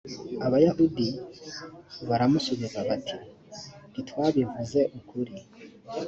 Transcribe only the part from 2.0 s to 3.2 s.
baramusubiza bati